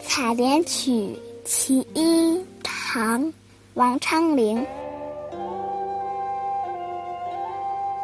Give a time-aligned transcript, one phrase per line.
[0.00, 0.90] 采莲曲·
[1.44, 3.24] 其一，唐·
[3.74, 4.64] 王昌龄。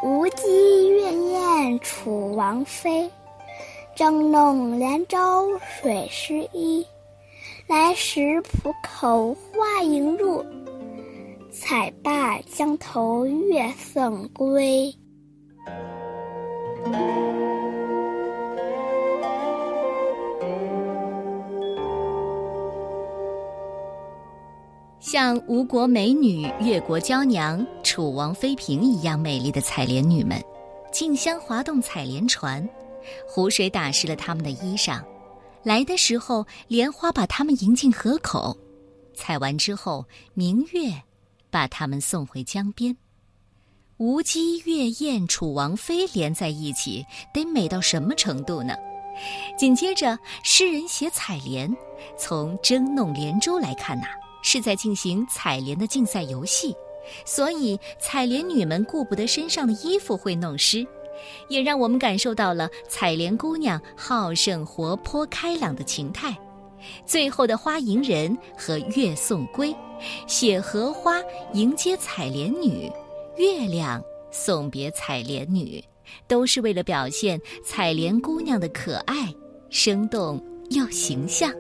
[0.03, 3.11] 无稽月宴楚王妃，
[3.96, 5.19] 争弄莲舟
[5.59, 6.87] 水湿衣。
[7.67, 10.45] 来时浦口花迎入，
[11.51, 14.95] 采罢江头月送归。
[25.04, 30.43] 像吴国美女、越国娇娘、楚王妃嫔一样美丽的采莲女们，
[30.90, 32.67] 竞相划动采莲船，
[33.28, 35.03] 湖水打湿了她们的衣裳。
[35.62, 38.56] 来的时候，莲花把她们迎进河口；
[39.12, 40.91] 采完之后，明月
[41.51, 42.97] 把她们送回江边。
[43.98, 48.75] 吴姬月宴楚王妃连在一起，得美到什么程度呢？
[49.59, 51.70] 紧接着，诗人写采莲，
[52.17, 54.07] 从争弄莲舟来看呐。
[54.45, 56.77] 是在进行采莲的竞赛游戏，
[57.25, 60.86] 所以采莲女们顾不得身上的衣服会弄湿，
[61.48, 66.36] 也让我们感受到了采莲姑娘好胜、活泼、开朗的情态。
[67.06, 69.75] 最后的花迎人和月送归，
[70.27, 71.19] 写荷花
[71.55, 72.92] 迎接采莲女，
[73.39, 75.83] 月亮送别采莲女，
[76.29, 79.34] 都是为了表现采莲姑娘的可爱、
[79.70, 81.51] 生动又形象。《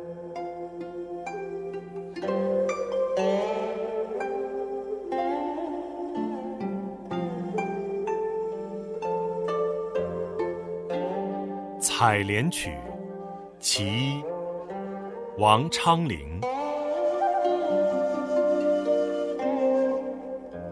[11.96, 12.70] 采莲曲》
[13.60, 14.24] 其一，
[15.38, 16.40] 王昌龄。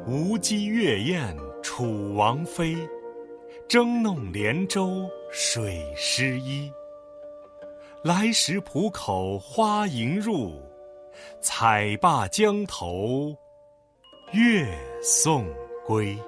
[0.05, 1.25] 无稽月宴
[1.62, 2.77] 楚王妃，
[3.69, 6.69] 争弄莲舟水湿衣。
[8.03, 10.61] 来时浦口花迎入，
[11.41, 13.32] 采罢江头
[14.32, 14.66] 月
[15.00, 15.47] 送
[15.87, 16.19] 归。